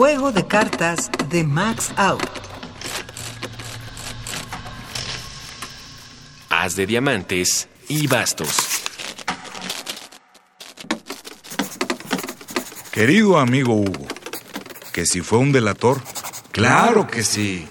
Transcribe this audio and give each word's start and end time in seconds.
Juego 0.00 0.32
de 0.32 0.46
cartas 0.46 1.10
de 1.28 1.44
Max 1.44 1.92
Out. 1.98 2.24
Haz 6.48 6.74
de 6.74 6.86
diamantes 6.86 7.68
y 7.86 8.06
bastos. 8.06 8.80
Querido 12.90 13.38
amigo 13.38 13.74
Hugo, 13.74 14.06
que 14.94 15.04
si 15.04 15.20
fue 15.20 15.38
un 15.38 15.52
delator, 15.52 16.00
claro 16.50 17.06
que 17.06 17.22
sí. 17.22 17.68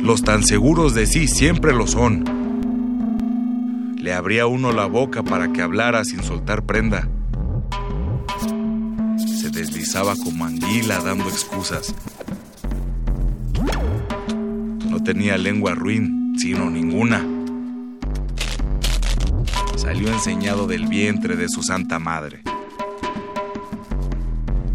Los 0.00 0.24
tan 0.24 0.42
seguros 0.42 0.94
de 0.94 1.06
sí 1.06 1.28
siempre 1.28 1.72
lo 1.72 1.86
son. 1.86 2.24
Le 4.00 4.14
abría 4.14 4.46
uno 4.46 4.72
la 4.72 4.86
boca 4.86 5.22
para 5.22 5.52
que 5.52 5.62
hablara 5.62 6.04
sin 6.04 6.24
soltar 6.24 6.64
prenda. 6.64 7.08
Deslizaba 9.54 10.16
como 10.16 10.44
anguila 10.44 10.98
dando 10.98 11.28
excusas. 11.28 11.94
No 14.90 15.00
tenía 15.00 15.38
lengua 15.38 15.76
ruin, 15.76 16.34
sino 16.36 16.68
ninguna. 16.68 17.24
Salió 19.76 20.08
enseñado 20.08 20.66
del 20.66 20.88
vientre 20.88 21.36
de 21.36 21.48
su 21.48 21.62
santa 21.62 22.00
madre. 22.00 22.42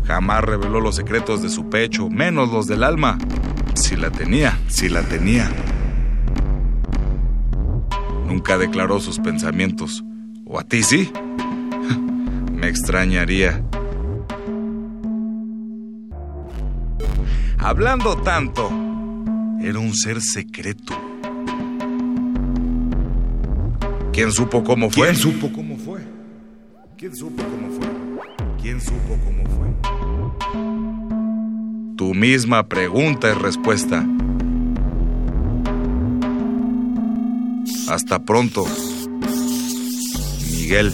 Jamás 0.06 0.46
reveló 0.46 0.80
los 0.80 0.96
secretos 0.96 1.42
de 1.42 1.50
su 1.50 1.70
pecho, 1.70 2.10
menos 2.10 2.50
los 2.50 2.66
del 2.66 2.84
alma. 2.86 3.18
Si 3.76 3.98
la 3.98 4.10
tenía, 4.10 4.58
si 4.70 4.88
la 4.88 5.04
tenía. 5.04 5.52
Nunca 8.26 8.58
declaró 8.58 9.02
sus 9.02 9.20
pensamientos. 9.20 10.06
¿O 10.46 10.58
a 10.58 10.64
ti 10.64 10.84
sí? 10.84 11.12
Me 12.54 12.70
extrañaría. 12.70 13.62
Hablando 17.62 18.16
tanto, 18.22 18.70
era 19.62 19.80
un 19.80 19.94
ser 19.94 20.22
secreto. 20.22 20.94
¿Quién 24.14 24.32
supo 24.32 24.64
cómo 24.64 24.90
fue? 24.90 25.08
¿Quién 25.08 25.16
supo 25.18 25.52
cómo 25.52 25.78
fue? 25.78 26.00
¿Quién 26.98 27.14
supo 27.14 27.44
cómo 27.44 27.70
fue? 27.70 27.88
¿Quién 28.62 28.80
supo 28.80 29.18
cómo 29.26 29.44
fue? 29.58 29.68
Tu 31.98 32.14
misma 32.14 32.66
pregunta 32.70 33.30
y 33.30 33.34
respuesta. 33.34 34.06
Hasta 37.90 38.20
pronto, 38.20 38.66
Miguel. 40.50 40.94